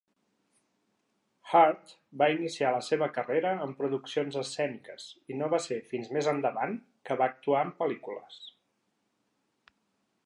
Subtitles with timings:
[1.49, 1.91] Hurt
[2.21, 6.75] va iniciar la seva carrera en produccions escèniques i no va ser fins més endavant
[7.11, 8.41] que va actuar en pel·lícules.